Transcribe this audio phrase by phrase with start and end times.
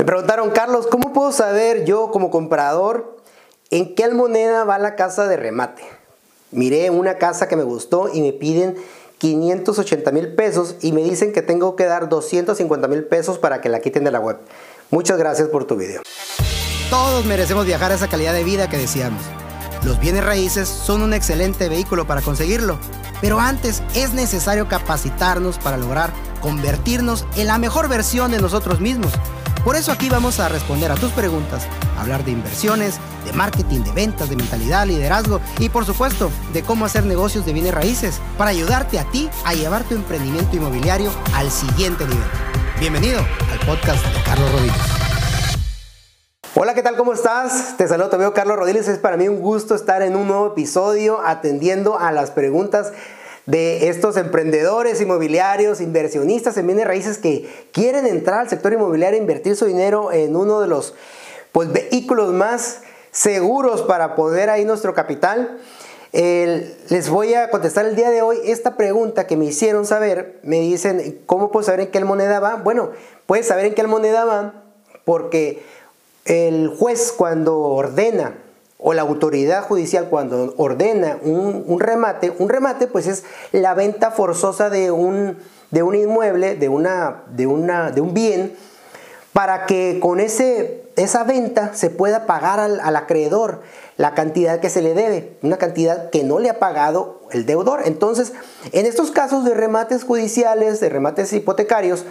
[0.00, 3.18] Me preguntaron, Carlos, ¿cómo puedo saber yo como comprador
[3.68, 5.82] en qué moneda va la casa de remate?
[6.52, 8.76] Miré una casa que me gustó y me piden
[9.18, 13.68] 580 mil pesos y me dicen que tengo que dar 250 mil pesos para que
[13.68, 14.38] la quiten de la web.
[14.88, 16.00] Muchas gracias por tu video.
[16.88, 19.20] Todos merecemos viajar a esa calidad de vida que deseamos.
[19.84, 22.78] Los bienes raíces son un excelente vehículo para conseguirlo,
[23.20, 26.10] pero antes es necesario capacitarnos para lograr
[26.40, 29.12] convertirnos en la mejor versión de nosotros mismos.
[29.64, 31.66] Por eso aquí vamos a responder a tus preguntas,
[31.98, 36.86] hablar de inversiones, de marketing, de ventas, de mentalidad, liderazgo y por supuesto de cómo
[36.86, 41.50] hacer negocios de bienes raíces para ayudarte a ti a llevar tu emprendimiento inmobiliario al
[41.50, 42.24] siguiente nivel.
[42.78, 44.80] Bienvenido al podcast de Carlos Rodríguez.
[46.54, 46.96] Hola, ¿qué tal?
[46.96, 47.76] ¿Cómo estás?
[47.76, 48.88] Te saludo, te veo Carlos Rodríguez.
[48.88, 52.92] Es para mí un gusto estar en un nuevo episodio atendiendo a las preguntas
[53.46, 59.20] de estos emprendedores inmobiliarios, inversionistas en bienes raíces que quieren entrar al sector inmobiliario e
[59.22, 60.94] invertir su dinero en uno de los
[61.52, 65.58] pues, vehículos más seguros para poder ahí nuestro capital.
[66.12, 70.38] les voy a contestar el día de hoy esta pregunta que me hicieron saber.
[70.42, 72.56] Me dicen, ¿cómo puedo saber en qué moneda va?
[72.56, 72.90] Bueno,
[73.26, 74.64] puedes saber en qué moneda va
[75.04, 75.62] porque
[76.24, 78.34] el juez cuando ordena
[78.82, 84.70] o la autoridad judicial cuando ordena un, remate, un remate pues es la venta forzosa
[84.70, 85.36] de un,
[85.70, 88.56] de un inmueble, de, una, de, una, de un bien,
[89.32, 93.60] para que con ese, esa venta se pueda pagar al, al, acreedor
[93.96, 97.82] la cantidad que se le debe, una cantidad que no le ha pagado el deudor.
[97.84, 98.32] Entonces,
[98.72, 102.04] en estos casos de remates judiciales, de remates hipotecarios,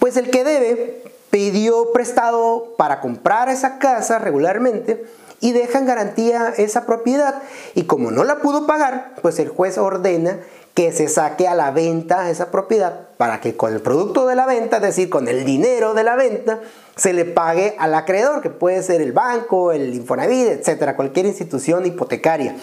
[0.00, 5.04] pues el que debe pidió prestado para comprar esa casa regularmente,
[5.44, 7.42] y deja en garantía esa propiedad.
[7.74, 10.38] Y como no la pudo pagar, pues el juez ordena
[10.72, 14.46] que se saque a la venta esa propiedad para que con el producto de la
[14.46, 16.60] venta, es decir, con el dinero de la venta,
[16.96, 21.84] se le pague al acreedor, que puede ser el banco, el Infonavit, etcétera, cualquier institución
[21.84, 22.56] hipotecaria.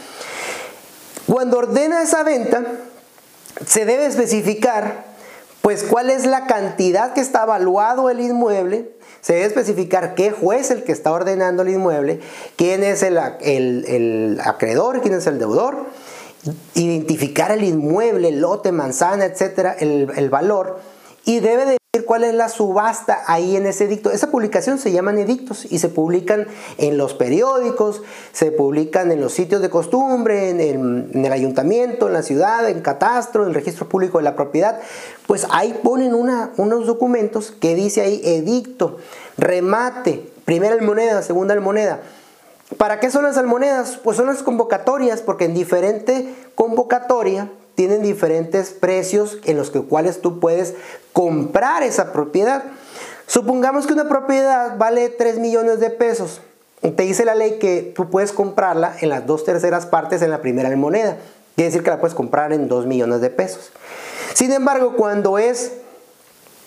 [1.27, 2.63] Cuando ordena esa venta,
[3.63, 5.05] se debe especificar
[5.61, 8.89] pues cuál es la cantidad que está evaluado el inmueble,
[9.21, 12.19] se debe especificar qué juez es el que está ordenando el inmueble,
[12.55, 13.17] quién es el,
[14.43, 15.85] acreedor, quién es el deudor,
[16.73, 20.79] identificar el inmueble, el lote, manzana, etcétera, el, el valor,
[21.23, 24.11] y debe de cuál es la subasta ahí en ese edicto.
[24.11, 26.47] Esa publicación se llaman edictos y se publican
[26.77, 32.23] en los periódicos, se publican en los sitios de costumbre, en el, ayuntamiento, en la
[32.23, 34.79] ciudad, en catastro, en el registro público de la propiedad.
[35.27, 38.95] Pues ahí ponen unos documentos que dice ahí edicto,
[39.37, 41.99] remate, primera almoneda, segunda almoneda.
[42.77, 43.99] ¿Para qué son las almonedas?
[44.01, 50.21] Pues son las convocatorias, porque en diferente convocatoria tienen diferentes precios en los que, cuales
[50.21, 50.73] tú puedes
[51.13, 52.63] comprar esa propiedad.
[53.27, 56.41] Supongamos que una propiedad vale 3 millones de pesos.
[56.81, 60.41] Te dice la ley que tú puedes comprarla en las dos terceras partes en la
[60.41, 61.17] primera moneda.
[61.55, 63.71] Quiere decir que la puedes comprar en 2 millones de pesos.
[64.33, 65.73] Sin embargo, cuando es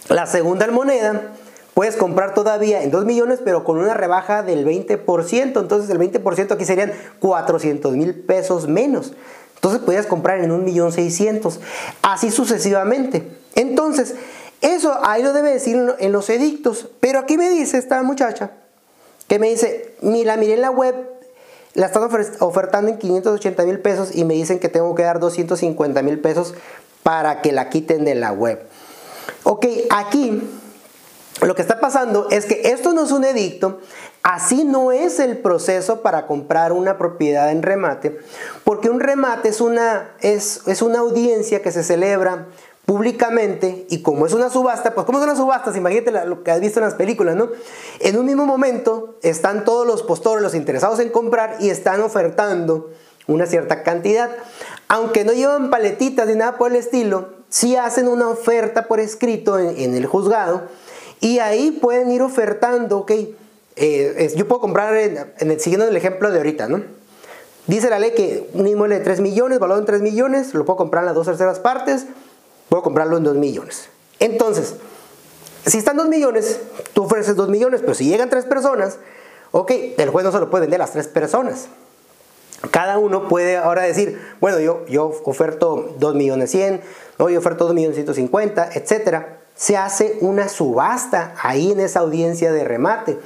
[0.09, 1.33] la segunda moneda,
[1.75, 5.61] puedes comprar todavía en 2 millones, pero con una rebaja del 20%.
[5.61, 9.13] Entonces el 20% aquí serían 400 mil pesos menos.
[9.65, 11.59] Entonces podías comprar en un millón seiscientos,
[12.03, 13.27] así sucesivamente.
[13.55, 14.15] Entonces,
[14.61, 16.91] eso ahí lo debe decir en los edictos.
[17.01, 18.51] Pero aquí me dice esta muchacha,
[19.27, 20.95] que me dice, la miré en la web,
[21.73, 22.03] la están
[22.41, 26.53] ofertando en 580 mil pesos y me dicen que tengo que dar 250 mil pesos
[27.03, 28.61] para que la quiten de la web.
[29.45, 30.43] Ok, aquí
[31.41, 33.81] lo que está pasando es que esto no es un edicto,
[34.25, 38.19] así no es el proceso para comprar una propiedad en remate,
[38.65, 42.47] porque un remate es una, es, es una audiencia que se celebra
[42.87, 46.61] públicamente y como es una subasta, pues como son las subastas, imagínate lo que has
[46.61, 47.51] visto en las películas, ¿no?
[48.01, 52.91] En un mismo momento están todos los postores, los interesados en comprar y están ofertando
[53.27, 54.31] una cierta cantidad.
[54.89, 59.59] Aunque no llevan paletitas ni nada por el estilo, sí hacen una oferta por escrito
[59.59, 60.63] en el juzgado
[61.21, 63.13] y ahí pueden ir ofertando, ok,
[63.77, 66.83] eh, yo puedo comprar, en, el, siguiendo el ejemplo de ahorita, ¿no?
[67.67, 70.77] Dice la ley que un inmueble de 3 millones, valor en 3 millones, lo puedo
[70.77, 72.07] comprar en las dos terceras partes,
[72.69, 73.89] puedo comprarlo en 2 millones.
[74.21, 74.75] Entonces,
[75.67, 76.61] si están 2 millones,
[76.93, 78.99] tú ofreces 2 millones, pero si llegan 3 personas,
[79.51, 81.69] ok, el juez no se lo puede vender a las 3 personas.
[82.71, 86.81] Cada uno puede ahora decir, bueno, yo, yo oferto 2 millones 100,
[87.19, 92.53] no, yo oferto 2 millones 150, etcétera se hace una subasta ahí en esa audiencia
[92.53, 93.19] de remate.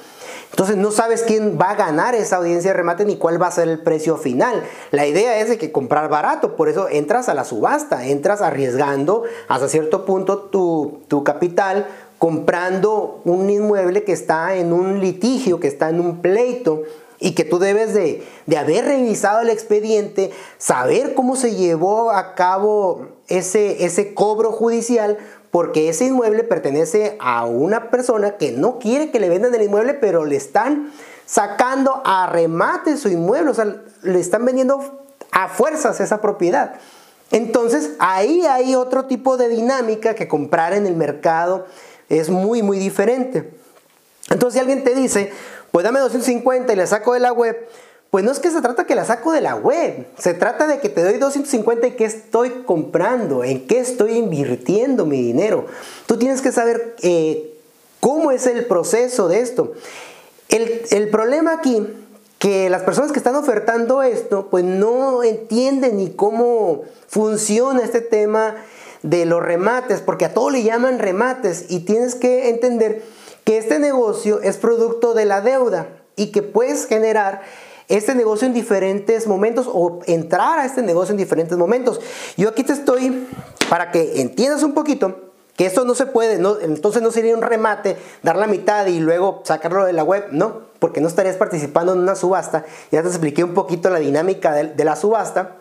[0.51, 3.53] Entonces no sabes quién va a ganar esa audiencia de remate ni cuál va a
[3.53, 4.63] ser el precio final.
[4.91, 9.23] La idea es de que comprar barato, por eso entras a la subasta, entras arriesgando
[9.49, 11.87] hasta cierto punto tu, tu capital
[12.19, 16.83] comprando un inmueble que está en un litigio, que está en un pleito
[17.21, 18.25] y que tú debes de,
[18.57, 25.19] haber revisado el expediente, saber cómo se llevó a cabo ese, ese cobro judicial,
[25.51, 29.95] porque ese inmueble pertenece a una persona que no quiere que le vendan el inmueble,
[29.95, 30.93] pero le están
[31.27, 36.75] sacando a remate su inmueble, o sea, le están vendiendo a fuerzas esa propiedad.
[37.31, 41.67] Entonces, ahí hay otro tipo de dinámica que comprar en el mercado
[42.09, 43.53] es muy, muy diferente.
[44.31, 45.33] Entonces, si alguien te dice,
[45.71, 47.69] pues dame 250 y la saco de la web,
[48.11, 50.79] pues no es que se trata que la saco de la web, se trata de
[50.81, 55.67] que te doy 250 y qué estoy comprando, en qué estoy invirtiendo mi dinero.
[56.07, 57.55] Tú tienes que saber eh,
[58.01, 59.75] cómo es el proceso de esto.
[60.49, 61.87] El, el problema aquí,
[62.39, 68.57] que las personas que están ofertando esto, pues no entienden ni cómo funciona este tema
[69.03, 73.05] de los remates, porque a todo le llaman remates y tienes que entender
[73.45, 77.43] que este negocio es producto de la deuda y que puedes generar
[77.89, 82.01] este negocio en diferentes momentos o entrar a este negocio en diferentes momentos.
[82.37, 83.27] Yo aquí te estoy
[83.69, 87.43] para que entiendas un poquito que esto no se puede, no, entonces no sería un
[87.43, 91.95] remate, dar la mitad y luego sacarlo de la web, no, porque no estarías participando
[91.95, 92.65] en una subasta.
[92.93, 95.57] Ya te expliqué un poquito la dinámica de, de la subasta.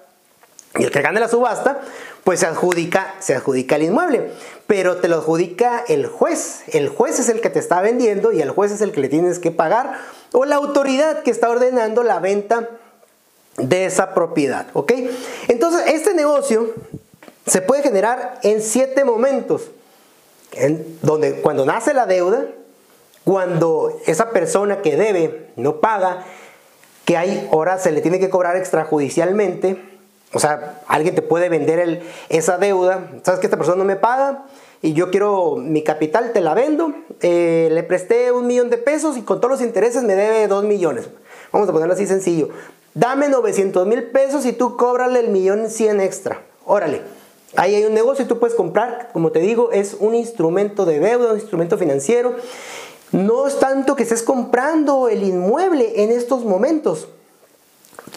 [0.78, 1.80] Y el que gane la subasta,
[2.24, 4.32] pues se adjudica, se adjudica el inmueble,
[4.68, 6.62] pero te lo adjudica el juez.
[6.68, 9.10] El juez es el que te está vendiendo y el juez es el que le
[9.10, 9.98] tienes que pagar
[10.34, 12.70] o la autoridad que está ordenando la venta
[13.58, 14.94] de esa propiedad, ¿ok?
[15.48, 16.74] Entonces, este negocio
[17.46, 19.72] se puede generar en siete momentos,
[20.54, 22.46] en donde cuando nace la deuda,
[23.24, 26.24] cuando esa persona que debe no paga,
[27.06, 29.82] que hay horas se le tiene que cobrar extrajudicialmente,
[30.34, 34.44] o sea, alguien te puede vender esa deuda, sabes que esta persona no me paga,
[34.82, 39.18] y yo quiero mi capital, te la vendo, eh, le presté un millón de pesos
[39.18, 41.10] y con todos los intereses me debe dos millones.
[41.52, 42.50] Vamos a ponerlo así sencillo.
[42.94, 46.42] Dame 900 mil pesos y tú cóbrale el millón 100 extra.
[46.66, 47.02] Órale.
[47.56, 51.00] Ahí hay un negocio y tú puedes comprar, como te digo, es un instrumento de
[51.00, 52.36] deuda, un instrumento financiero.
[53.12, 57.08] No es tanto que estés comprando el inmueble en estos momentos.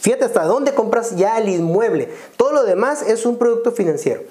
[0.01, 2.09] Fíjate hasta dónde compras ya el inmueble.
[2.37, 4.23] Todo lo demás es un producto financiero.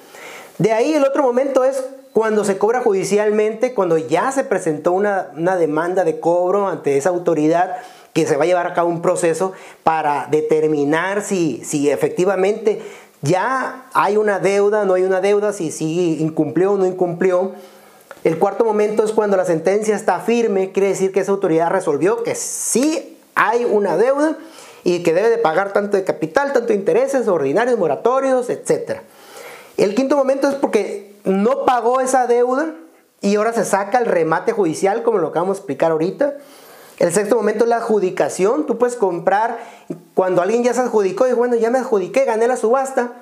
[0.57, 1.83] De ahí el otro momento es
[2.19, 7.77] cuando se cobra judicialmente, cuando ya se presentó una, demanda de cobro ante esa autoridad
[8.11, 12.81] que se va a llevar a cabo un proceso para determinar si, si efectivamente
[13.21, 17.53] ya hay una deuda, no hay una deuda, si, si incumplió o no incumplió.
[18.25, 22.23] El cuarto momento es cuando la sentencia está firme, quiere decir que esa autoridad resolvió
[22.23, 24.37] que sí hay una deuda
[24.83, 29.03] y que debe de pagar tanto de capital, tanto de intereses ordinarios, moratorios, etc.
[29.77, 32.73] El quinto momento es porque no pagó esa deuda
[33.21, 36.35] y ahora se saca el remate judicial, como lo acabamos de explicar ahorita.
[36.97, 38.65] El sexto momento es la adjudicación.
[38.65, 39.59] Tú puedes comprar
[40.13, 43.13] cuando alguien ya se adjudicó y bueno, ya me adjudiqué, gané la subasta.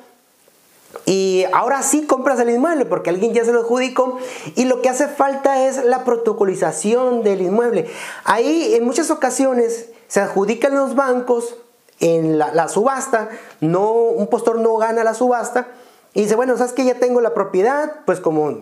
[1.06, 4.18] Y ahora sí compras el inmueble porque alguien ya se lo adjudicó
[4.56, 7.88] y lo que hace falta es la protocolización del inmueble.
[8.24, 11.56] Ahí en muchas ocasiones se adjudican los bancos
[12.00, 15.68] en la, la subasta, no, un postor no gana la subasta,
[16.13, 18.62] y dice, bueno, ¿sabes que Ya tengo la propiedad, pues como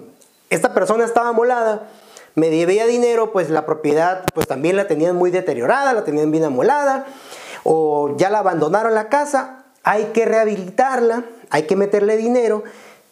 [0.50, 1.88] esta persona estaba molada,
[2.36, 6.44] me debía dinero, pues la propiedad pues también la tenían muy deteriorada, la tenían bien
[6.44, 7.06] amolada,
[7.64, 12.64] o ya la abandonaron la casa, hay que rehabilitarla, hay que meterle dinero,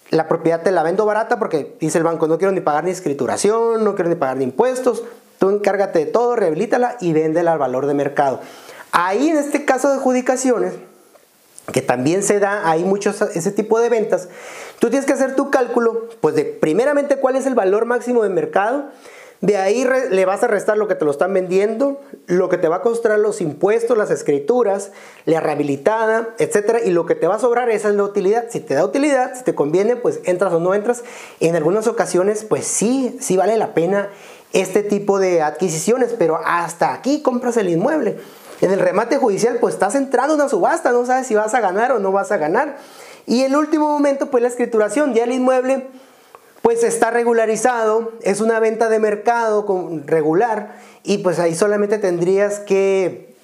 [0.09, 2.91] la propiedad te la vendo barata porque dice el banco, no quiero ni pagar ni
[2.91, 5.03] escrituración, no quiero ni pagar ni impuestos,
[5.39, 8.39] tú encárgate de todo, rehabilítala y véndela al valor de mercado.
[8.91, 10.73] Ahí en este caso de adjudicaciones,
[11.71, 14.27] que también se da, hay muchos ese tipo de ventas,
[14.79, 18.29] tú tienes que hacer tu cálculo, pues de primeramente cuál es el valor máximo de
[18.29, 18.89] mercado,
[19.43, 22.69] de ahí le vas a restar lo que te lo están vendiendo, lo que te
[22.69, 24.91] va a costar los impuestos, las escrituras,
[25.25, 28.45] la rehabilitada, etcétera, y lo que te va a sobrar esa es la utilidad.
[28.49, 31.03] Si te da utilidad, si te conviene, pues entras o no entras.
[31.41, 34.07] En algunas ocasiones, pues sí, sí vale la pena
[34.53, 38.19] este tipo de adquisiciones, pero hasta aquí compras el inmueble.
[38.63, 41.59] En el remate judicial, pues estás entrando en una subasta, no sabes si vas a
[41.59, 42.77] ganar o no vas a ganar.
[43.25, 45.87] Y el último momento, pues la escrituración, ya el inmueble,
[46.61, 49.65] pues está regularizado, es una venta de mercado
[50.05, 53.35] regular y pues ahí solamente tendrías que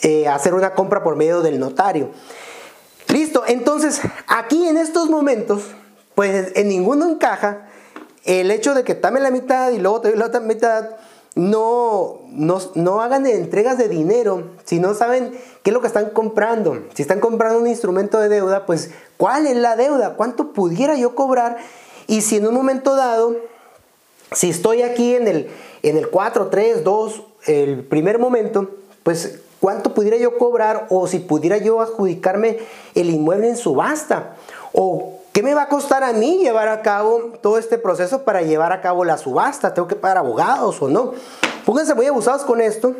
[0.00, 2.08] eh, hacer una compra por medio del notario.
[3.08, 5.64] Listo, entonces aquí en estos momentos,
[6.14, 7.66] pues en ninguno encaja
[8.24, 10.88] el hecho de que dame la mitad y luego te doy la otra mitad
[11.34, 16.78] no, no, hagan entregas de dinero si no saben qué es lo que están comprando.
[16.94, 20.14] Si están comprando un instrumento de deuda, pues ¿cuál es la deuda?
[20.14, 21.56] ¿Cuánto pudiera yo cobrar?
[22.06, 23.36] Y si en un momento dado
[24.34, 25.48] si estoy aquí en el,
[25.82, 28.70] en el 4, 3, 2, el primer momento,
[29.02, 32.58] pues cuánto pudiera yo cobrar o si pudiera yo adjudicarme
[32.94, 34.36] el inmueble en subasta
[34.72, 38.42] o qué me va a costar a mí llevar a cabo todo este proceso para
[38.42, 41.12] llevar a cabo la subasta, tengo que pagar abogados o no.
[41.64, 42.94] Pónganse muy abusados con esto,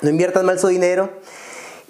[0.00, 1.10] no inviertan mal su dinero.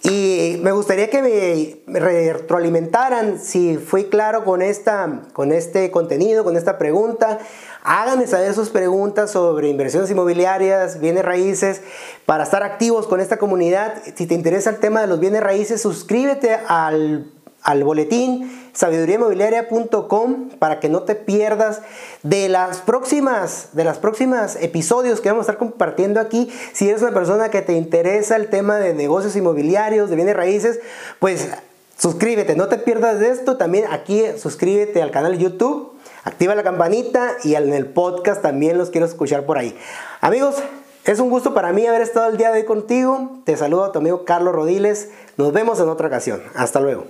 [0.03, 6.57] Y me gustaría que me retroalimentaran si fui claro con, esta, con este contenido, con
[6.57, 7.39] esta pregunta.
[7.83, 11.83] Háganme saber sus preguntas sobre inversiones inmobiliarias, bienes raíces,
[12.25, 13.93] para estar activos con esta comunidad.
[14.17, 17.31] Si te interesa el tema de los bienes raíces, suscríbete al
[17.63, 21.81] al boletín sabiduriainmobiliaria.com para que no te pierdas
[22.23, 26.51] de las próximas de las próximas episodios que vamos a estar compartiendo aquí.
[26.73, 30.81] Si eres una persona que te interesa el tema de negocios inmobiliarios, de bienes raíces,
[31.19, 31.49] pues
[31.97, 33.57] suscríbete, no te pierdas de esto.
[33.57, 35.93] También aquí suscríbete al canal de YouTube,
[36.25, 39.77] activa la campanita y en el podcast también los quiero escuchar por ahí.
[40.21, 40.57] Amigos,
[41.05, 43.41] es un gusto para mí haber estado el día de hoy contigo.
[43.45, 45.09] Te saludo a tu amigo Carlos Rodiles.
[45.37, 46.43] Nos vemos en otra ocasión.
[46.55, 47.07] Hasta luego.